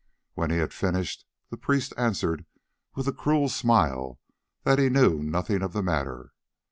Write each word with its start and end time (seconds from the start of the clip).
When 0.33 0.49
he 0.49 0.57
had 0.57 0.73
finished, 0.73 1.25
the 1.51 1.57
priest 1.57 1.93
answered 1.95 2.47
with 2.95 3.07
a 3.07 3.13
cruel 3.13 3.49
smile 3.49 4.19
that 4.63 4.79
he 4.79 4.89
knew 4.89 5.19
nothing 5.21 5.61
of 5.61 5.73
the 5.73 5.83
matter. 5.83 6.33